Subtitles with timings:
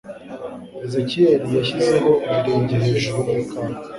[0.85, 1.95] Ezakiyeri yashyize
[2.27, 3.73] ibirenge hejuru yikawa.